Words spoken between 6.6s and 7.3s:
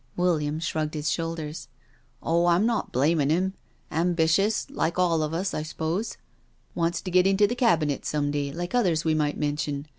wants to get